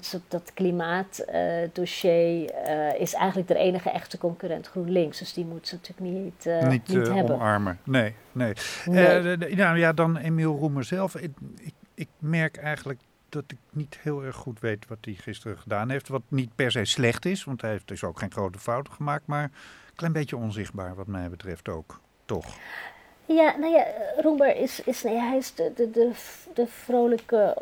[0.00, 5.18] Dat, dat klimaatdossier uh, is eigenlijk de enige echte concurrent GroenLinks.
[5.18, 7.34] Dus die moet ze natuurlijk niet, uh, niet, niet uh, hebben.
[7.34, 7.78] omarmen.
[7.84, 8.52] Nee, nee.
[8.84, 9.36] nee.
[9.54, 11.16] Nou ja, dan Emiel Roemer zelf.
[11.16, 15.58] Ik, ik, ik, merk eigenlijk dat ik niet heel erg goed weet wat hij gisteren
[15.58, 16.08] gedaan heeft.
[16.08, 19.26] Wat niet per se slecht is, want hij heeft dus ook geen grote fouten gemaakt.
[19.26, 22.56] Maar een klein beetje onzichtbaar wat mij betreft ook, toch?
[23.26, 26.10] Ja, nou ja, Roemer is, is, nee, hij is de, de, de,
[26.54, 27.56] de vrolijke,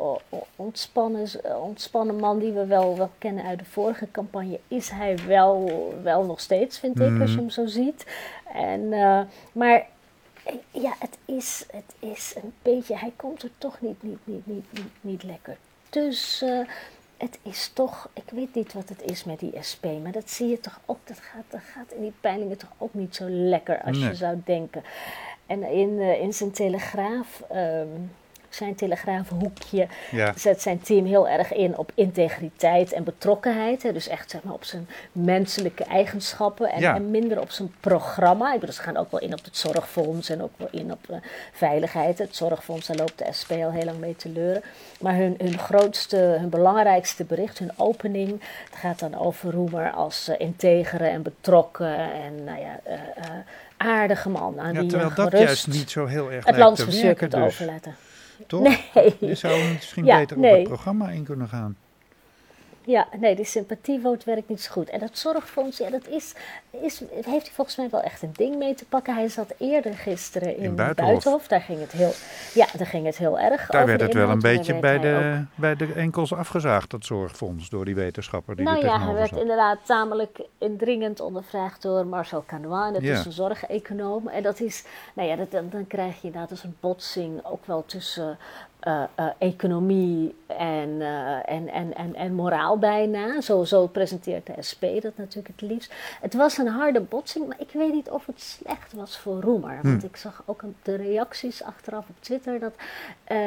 [0.57, 1.29] ontspannen,
[1.63, 4.61] ontspannen man die we wel, wel kennen uit de vorige campagne.
[4.69, 5.71] Is hij wel,
[6.03, 8.07] wel nog steeds, vind ik, als je hem zo ziet.
[8.55, 9.21] En, eh,
[9.53, 9.87] maar
[10.45, 14.47] eh, ja, het is, het is een beetje, hij komt er toch niet, niet, niet,
[14.47, 15.57] niet, niet, niet lekker
[15.89, 16.67] tussen.
[17.17, 20.49] Het is toch, ik weet niet wat het is met die SP, maar dat zie
[20.49, 23.83] je toch ook, dat gaat, dat gaat in die peilingen toch ook niet zo lekker
[23.83, 24.09] als Nee.
[24.09, 24.83] je zou denken.
[25.51, 27.87] En in, eh, in zijn telegraaf, ehm,
[28.49, 30.33] zijn telegraafhoekje, Ja.
[30.37, 33.83] zet zijn team heel erg in op integriteit en betrokkenheid.
[33.83, 33.93] Hè?
[33.93, 36.95] Dus echt zeg maar, op zijn menselijke eigenschappen en, Ja.
[36.95, 38.53] en minder op zijn programma.
[38.55, 40.99] Ik bedoel, ze gaan ook wel in op het zorgfonds en ook wel in op
[41.11, 41.17] eh,
[41.53, 42.19] veiligheid.
[42.19, 44.63] Het zorgfonds, daar loopt de SP al heel lang mee te leuren.
[45.01, 48.31] Maar hun, hun grootste, hun belangrijkste bericht, hun opening,
[48.71, 52.81] het gaat dan over Roemer als eh, integere en betrokken en nou ja,
[53.81, 54.61] aardige man.
[54.61, 56.85] Aan Ja, terwijl je dat gerust juist niet zo heel erg het lijkt land te
[56.85, 57.41] kunt werken dus.
[57.41, 57.95] overlaten.
[58.47, 58.63] Toch?
[58.95, 59.17] Nee.
[59.21, 61.77] Je zou misschien Ja, beter op het programma in kunnen gaan.
[62.85, 64.91] Ja, nee, die sympathievoot werkt niet zo goed.
[64.91, 66.35] En dat zorgfonds, ja, dat is,
[66.71, 69.15] is, heeft hij volgens mij wel echt een ding mee te pakken.
[69.15, 71.47] Hij zat eerder gisteren in, Buitenhof.
[71.49, 72.13] Daar ging het heel,
[72.55, 75.45] ja, daar ging het heel erg Daar werd het wel een beetje bij ook- de,
[75.55, 79.39] bij de enkels afgezaagd, dat zorgfonds, door die wetenschapper die nou ja, hij werd zat.
[79.41, 82.93] inderdaad tamelijk indringend ondervraagd door Marcel Canois.
[82.93, 83.13] Dat Ja.
[83.19, 84.29] is een zorgeconoom.
[84.29, 87.67] En dat is, nou ja, dat, dan, dan krijg je inderdaad dus een botsing ook
[87.67, 88.39] wel tussen
[88.81, 93.41] eh, eh, economie en, eh, en, en, en, en moraal bijna.
[93.41, 95.93] Zo, zo presenteert de SP dat natuurlijk het liefst.
[96.21, 99.79] Het was een harde botsing, maar ik weet niet of het slecht was voor Roemer.
[99.81, 99.89] Hm.
[99.89, 102.75] Want ik zag ook de reacties achteraf op Twitter dat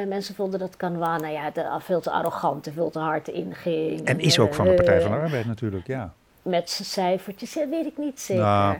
[0.08, 4.06] mensen vonden dat Canois nou ja, de, veel te arrogant, te veel te hard inging.
[4.06, 6.14] En is ook van de Partij van de Arbeid natuurlijk, ja.
[6.42, 8.44] met zijn cijfertjes, dat weet ik niet zeker.
[8.44, 8.78] Nou.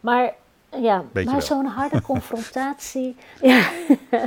[0.00, 0.34] Maar
[0.76, 3.16] ja, Beetje maar zo'n harde confrontatie.
[3.42, 3.62] ja,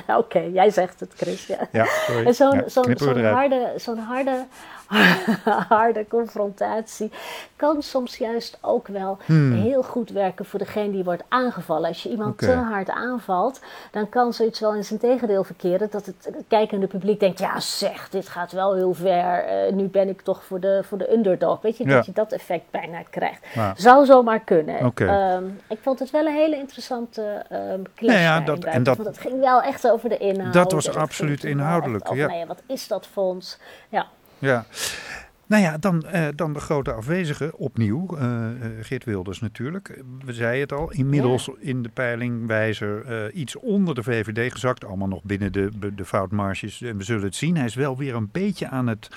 [0.17, 1.45] oké, jij zegt het, Chris.
[1.47, 1.57] Ja.
[1.71, 2.33] Ja, sorry.
[2.33, 4.45] Zo'n Ja, zo'n- harde, zo'n harde,
[5.69, 7.11] harde confrontatie
[7.55, 9.17] kan soms juist ook wel
[9.53, 11.87] heel goed werken voor degene die wordt aangevallen.
[11.87, 12.49] Als je iemand Hmm.
[12.49, 15.87] Te hard aanvalt, dan kan zoiets wel in zijn tegendeel verkeren.
[15.91, 19.43] Dat het kijkende publiek denkt, ja zeg, dit gaat wel heel ver.
[19.43, 21.61] eh, nu ben ik toch voor de, voor de underdog.
[21.61, 21.95] Weet je, Ja.
[21.95, 23.45] dat je dat effect bijna krijgt.
[23.75, 24.93] Zou zomaar kunnen.
[24.95, 27.45] Ehm, ik vond het wel een hele interessante
[27.95, 30.53] clash Nou ja, dat- en dat- Want ging wel echt over de inhoud.
[30.53, 32.27] Dat was absoluut inhoudelijk, echt over, ja.
[32.27, 33.57] nou ja, wat is dat fonds?
[33.89, 34.07] Ja.
[34.39, 34.65] Ja.
[35.47, 38.17] Nou ja, dan, eh, dan de grote afwezige opnieuw.
[38.17, 38.47] eh,
[38.81, 40.01] Geert Wilders natuurlijk.
[40.25, 44.85] We zeiden het al, inmiddels in de peilingwijzer iets onder de VVD gezakt.
[44.85, 46.81] Allemaal nog binnen de, de foutmarges.
[46.81, 47.55] En we zullen het zien.
[47.55, 49.07] Hij is wel weer een beetje aan het,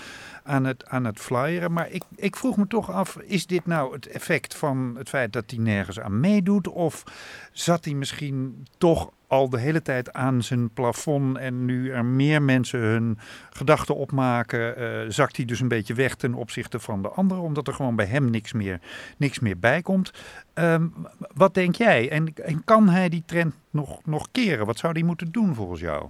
[0.44, 1.72] aan het, aan het flyeren.
[1.72, 5.32] Maar ik, ik vroeg me toch af, is dit nou het effect van het feit
[5.32, 6.68] dat hij nergens aan meedoet?
[6.68, 7.04] Of
[7.52, 12.42] zat hij misschien toch al de hele tijd aan zijn plafond en nu er meer
[12.42, 13.18] mensen hun
[13.50, 17.66] gedachten opmaken, eh, zakt hij dus een beetje weg ten opzichte van de anderen, omdat
[17.66, 18.80] er gewoon bij hem niks meer,
[19.16, 20.10] niks meer bij komt.
[20.54, 20.86] Ehm,
[21.34, 22.10] wat denk jij?
[22.10, 24.66] En, en kan hij die trend nog, nog keren?
[24.66, 26.08] Wat zou hij moeten doen volgens jou?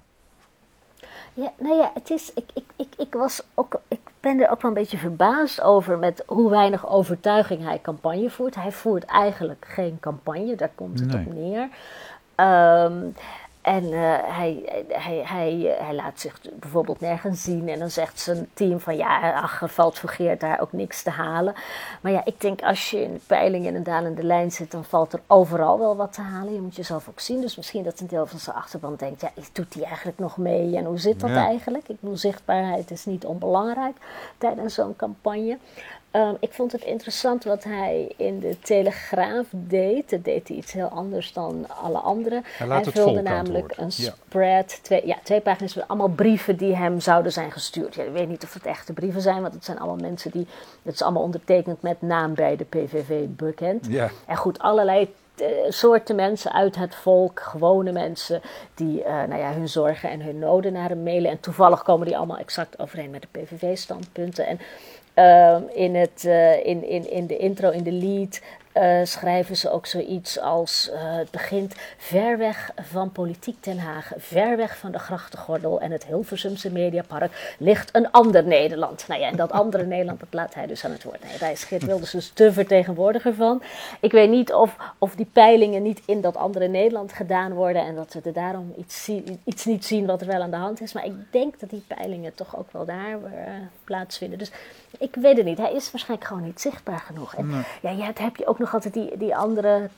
[1.35, 4.63] Ja, nou ja, het is, ik, ik, ik, ik, was ook, ik ben er ook
[4.63, 8.55] wel een beetje verbaasd over met hoe weinig overtuiging hij campagne voert.
[8.55, 11.27] Hij voert eigenlijk geen campagne, daar komt het Nee.
[11.27, 11.69] op neer.
[12.37, 13.03] Ehm,
[13.63, 17.69] en eh, hij, hij, hij, hij laat zich bijvoorbeeld nergens zien.
[17.69, 21.03] En dan zegt zijn team van ja, ach, er valt voor Geert daar ook niks
[21.03, 21.55] te halen.
[22.01, 24.85] Maar ja, ik denk als je in de peiling in een dalende lijn zit, dan
[24.85, 26.55] valt er overal wel wat te halen.
[26.55, 27.41] Je moet jezelf ook zien.
[27.41, 30.77] Dus misschien dat een deel van zijn achterban denkt, ja, doet hij eigenlijk nog mee?
[30.77, 31.47] En hoe zit dat Ja.
[31.47, 31.89] eigenlijk?
[31.89, 33.97] Ik bedoel, zichtbaarheid is niet onbelangrijk
[34.39, 35.59] tijdens zo'n campagne.
[36.11, 40.11] Ehm, ik vond het interessant wat hij in de Telegraaf deed.
[40.11, 42.45] Dat deed hij iets heel anders dan alle anderen.
[42.59, 44.13] Hij het vulde namelijk een Ja.
[44.27, 47.95] spread, twee, ja, twee pagina's met allemaal brieven die hem zouden zijn gestuurd.
[47.95, 50.47] Ja, ik weet niet of het echte brieven zijn, want het zijn allemaal mensen die...
[50.83, 53.87] Het is allemaal ondertekend met naam bij de PVV bekend.
[53.89, 54.11] Ja.
[54.27, 58.41] En goed, allerlei eh, soorten mensen uit het volk, gewone mensen,
[58.75, 61.31] die eh, nou ja, hun zorgen en hun noden naar hem mailen.
[61.31, 64.47] En toevallig komen die allemaal exact overeen met de PVV-standpunten.
[64.47, 64.61] En
[65.75, 68.41] in, het, eh, in, in, in de intro, in de lead,
[68.77, 74.13] eh, schrijven ze ook zoiets als: eh, het begint ver weg van politiek Den Haag,
[74.17, 79.05] ver weg van de grachtengordel en het Hilversumse Mediapark ligt een ander Nederland.
[79.09, 81.23] Nou ja, en dat andere Nederland, dat laat hij dus aan het woord.
[81.23, 83.63] Nee, daar is Geert Wilders dus de vertegenwoordiger van.
[84.01, 87.95] Ik weet niet of, of die peilingen niet in dat andere Nederland gedaan worden en
[87.95, 89.11] dat we er daarom iets,
[89.45, 90.93] iets niet zien wat er wel aan de hand is.
[90.93, 93.53] Maar ik denk dat die peilingen toch ook wel daar eh,
[93.85, 94.39] plaatsvinden.
[94.39, 94.51] Dus
[94.99, 95.59] ik weet het niet.
[95.59, 97.35] Hij is waarschijnlijk gewoon niet zichtbaar genoeg.
[97.35, 99.89] En ja, ja, dan heb je ook nog altijd die, die andere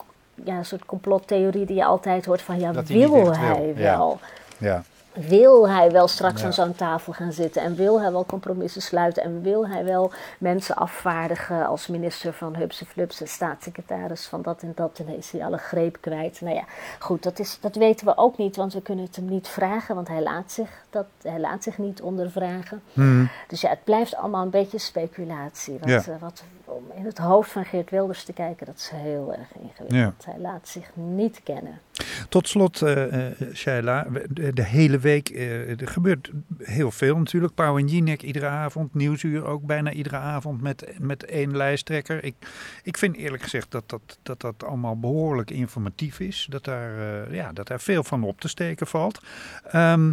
[0.45, 3.97] ja, soort complottheorie die je altijd hoort van ja, hij wil hij Ja.
[3.97, 4.19] wel?
[4.59, 4.83] Ja.
[5.21, 6.47] Wil hij wel straks Ja.
[6.47, 10.13] aan zo'n tafel gaan zitten en wil hij wel compromissen sluiten en wil hij wel
[10.39, 15.15] mensen afvaardigen als minister van Hupse Flups en staatssecretaris van dat en dat en dan
[15.15, 16.41] is hij alle greep kwijt.
[16.41, 16.65] Nou ja,
[16.99, 19.95] goed, dat, is, dat weten we ook niet, want we kunnen het hem niet vragen,
[19.95, 22.83] want hij laat zich, dat, hij laat zich niet ondervragen.
[22.93, 23.29] Hmm.
[23.49, 25.79] Dus ja, het blijft allemaal een beetje speculatie.
[25.81, 25.97] Wat, Ja.
[25.99, 26.43] eh, wat,
[26.79, 30.25] om in het hoofd van Geert Wilders te kijken, dat is heel erg ingewikkeld.
[30.25, 31.81] Hij laat zich niet kennen.
[32.29, 37.55] Tot slot, eh eh, Shaila, de, de hele week, eh, er gebeurt heel veel natuurlijk.
[37.55, 42.25] Pauw en Jinek iedere avond, Nieuwsuur ook bijna iedere avond met, met één lijsttrekker.
[42.25, 42.35] Ik,
[42.83, 46.47] ik vind eerlijk gezegd dat dat, dat dat allemaal behoorlijk informatief is.
[46.51, 49.21] Dat daar, ja, dat daar veel van op te steken valt.
[49.65, 50.13] Ehm,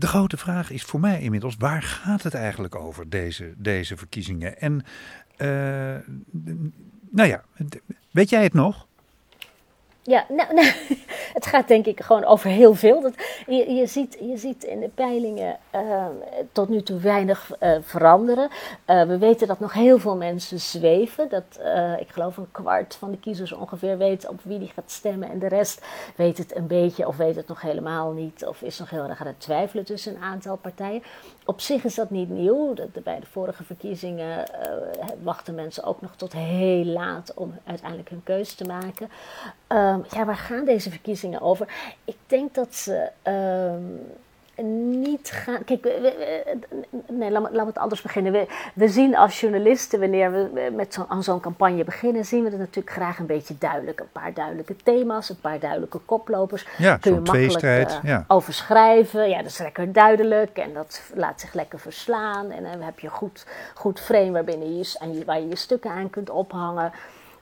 [0.00, 4.60] de grote vraag is voor mij inmiddels, waar gaat het eigenlijk over, deze, deze verkiezingen?
[4.60, 4.84] En,
[5.36, 5.46] eh,
[7.10, 7.44] nou ja,
[8.10, 8.88] weet jij het nog?
[10.02, 10.66] Ja, nou, nou,
[11.38, 13.00] het gaat denk ik gewoon over heel veel.
[13.00, 13.14] Dat,
[13.46, 16.06] je, ziet, je ziet in de peilingen eh,
[16.52, 18.48] tot nu toe weinig eh, veranderen.
[18.84, 21.28] Eh, we weten dat nog heel veel mensen zweven.
[21.28, 24.90] Dat, eh, ik geloof een kwart van de kiezers ongeveer weet op wie die gaat
[24.90, 25.30] stemmen.
[25.30, 25.86] En de rest
[26.16, 28.46] weet het een beetje of weet het nog helemaal niet.
[28.46, 31.02] Of is nog heel erg aan het twijfelen tussen een aantal partijen.
[31.44, 32.74] Op zich is dat niet nieuw.
[32.74, 34.44] De- bij de vorige verkiezingen
[35.22, 39.08] wachten mensen ook nog tot heel laat om uiteindelijk hun keuze te maken.
[39.90, 41.68] Ehm, ja, waar gaan deze verkiezingen over?
[42.04, 43.82] Ik denk dat ze ehm,
[45.00, 45.64] niet gaan.
[45.64, 48.32] Kijk, we- we- nee, laat laat het anders beginnen.
[48.32, 52.50] We, we zien als journalisten, wanneer we met zo, aan zo'n campagne beginnen, zien we
[52.50, 54.00] het natuurlijk graag een beetje duidelijk.
[54.00, 56.66] Een paar duidelijke thema's, een paar duidelijke koplopers.
[56.78, 58.24] Ja, Kun je makkelijk eh, ja.
[58.28, 59.28] over schrijven.
[59.28, 62.50] Ja, dat is lekker duidelijk en dat laat zich lekker verslaan.
[62.50, 65.56] En dan heb je een goed, goed frame waarbinnen je, aan je, waar je je
[65.56, 66.92] stukken aan kunt ophangen.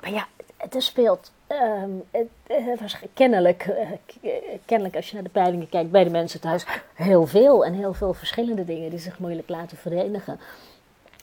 [0.01, 0.27] Maar ja,
[0.59, 4.33] het- speelt ehm, het, eh, eh,
[4.65, 7.93] kennelijk, als je naar de peilingen kijkt bij de mensen thuis, heel veel en heel
[7.95, 10.41] veel verschillende dingen die zich moeilijk laten verenigen.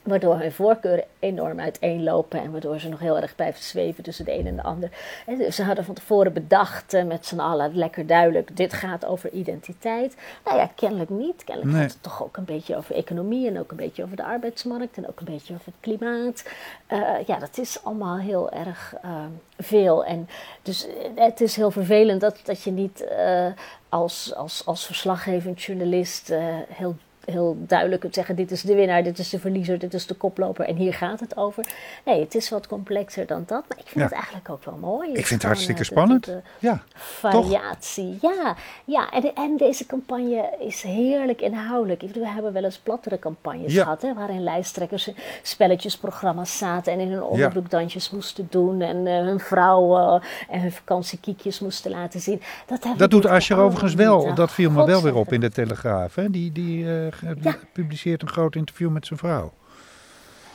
[0.06, 4.38] Waardoor hun voorkeuren enorm uiteenlopen en waardoor ze nog heel erg blijven zweven tussen de
[4.38, 4.90] een en de ander.
[5.26, 9.04] En dus ze hadden van tevoren bedacht eh, met z'n allen lekker duidelijk: dit gaat
[9.04, 10.16] over identiteit.
[10.44, 11.44] Nou ja, kennelijk niet.
[11.44, 11.82] Kennelijk Nee.
[11.82, 14.96] gaat het toch ook een beetje over economie en ook een beetje over de arbeidsmarkt
[14.96, 16.44] en ook een beetje over het klimaat.
[16.86, 19.24] Eh, ja, dat is allemaal heel erg eh,
[19.58, 20.04] veel.
[20.04, 20.28] En
[20.62, 23.46] dus eh, het is heel vervelend dat, dat je niet eh,
[23.88, 26.32] als, als, als verslaggevend journalist
[26.68, 30.06] heel heel duidelijk kunt zeggen: dit is de winnaar, dit is de verliezer, dit is
[30.06, 31.64] de koploper en hier gaat het over.
[32.04, 34.02] Nee, het is wat complexer dan dat, maar ik vind Ja.
[34.02, 35.08] het eigenlijk ook wel mooi.
[35.08, 36.24] Ik vind het hartstikke eh, de- spannend.
[36.24, 38.18] de- de Ja, variatie.
[38.20, 42.02] Ja, ja en, en deze campagne is heerlijk inhoudelijk.
[42.02, 43.82] Ik bedoel, We hebben wel eens plattere campagnes Ja.
[43.82, 45.10] gehad, hè, waarin lijsttrekkers
[45.42, 51.60] spelletjesprogramma's zaten en in hun onderbroekdansjes moesten doen en eh, hun vrouwen en hun vakantiekiekjes
[51.60, 52.40] moesten laten zien.
[52.66, 54.34] Dat, Dat doet allemaal overigens wel.
[54.34, 56.14] Dat viel me wel weer op in de Telegraaf.
[56.14, 56.30] Hè?
[56.30, 57.56] Die, die eh, Ja.
[57.72, 59.54] publiceert een groot interview met zijn vrouw.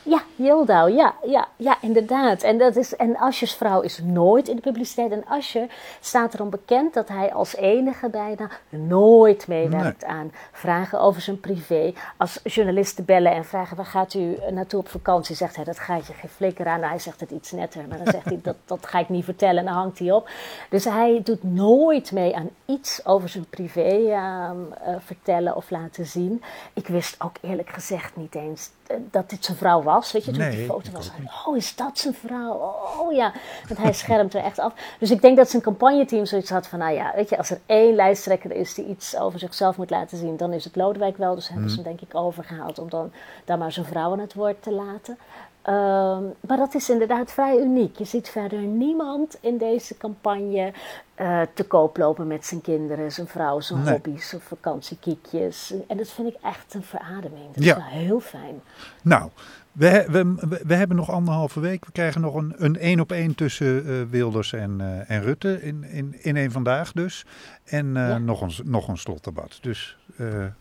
[0.04, 2.42] Ja, Yildau, ja, ja, ja, inderdaad.
[2.44, 5.12] En, dat is, en Ascher's vrouw is nooit in de publiciteit.
[5.12, 5.68] En Ascher
[6.00, 11.94] staat erom bekend dat hij als enige bijna nooit meewerkt aan vragen over zijn privé.
[12.18, 16.08] Als journalisten bellen en vragen waar gaat u naartoe op vakantie, zegt hij dat gaat
[16.08, 16.80] je geen flikker aan.
[16.80, 19.26] Nou, hij zegt het iets netter, maar dan zegt hij dat, dat ga ik niet
[19.26, 20.30] vertellen en dan hangt hij op.
[20.70, 26.06] Dus hij doet nooit mee aan iets over zijn privé ehm, eh, vertellen of laten
[26.06, 26.44] zien.
[26.74, 28.81] Ik wist ook eerlijk gezegd niet eens eh,
[29.12, 30.12] dat dit zijn vrouw was.
[30.12, 31.12] Weet je, toen Nee, die foto was,
[31.48, 32.54] oh, is dat zijn vrouw?
[33.00, 33.34] Oh ja,
[33.68, 34.74] want hij schermt er echt af.
[35.00, 37.60] Dus ik denk dat zijn campagneteam zoiets had van, nou ja, weet je, als er
[37.66, 41.36] één lijsttrekker is die iets over zichzelf moet laten zien, dan is het Lodewijk wel.
[41.36, 41.86] Dus hebben ze Mhm.
[41.88, 43.12] hem denk ik overgehaald om dan,
[43.46, 45.18] dan maar zijn vrouw aan het woord te laten.
[45.62, 47.98] Ehm, maar dat is inderdaad vrij uniek.
[47.98, 50.74] Je ziet verder niemand in deze campagne
[51.16, 53.92] eh, te koop lopen met zijn kinderen, zijn vrouw, zijn Nee.
[53.94, 55.74] hobby's, zijn vakantiekiekjes.
[55.88, 57.54] En dat vind ik echt een verademing.
[57.54, 57.76] Dat Ja.
[57.78, 58.62] is wel heel fijn.
[59.04, 59.30] Nou,
[59.72, 61.86] we, we, we, hebben nog anderhalve week.
[61.86, 65.62] We krijgen nog een een één op één tussen eh, Wilders en, eh, en Rutte.
[65.62, 67.26] In, in, in één vandaag dus.
[67.64, 68.18] En Ja.
[68.18, 69.58] nog, een, nog een slotdebat.
[69.62, 69.98] Dus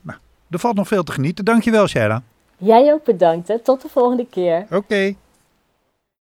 [0.00, 0.18] nou,
[0.50, 1.44] er valt nog veel te genieten.
[1.44, 2.22] Dankjewel, Shaila.
[2.61, 3.49] Jij ook bedankt.
[3.49, 3.59] Hè.
[3.59, 4.66] Tot de volgende keer.
[4.70, 5.14] Oké.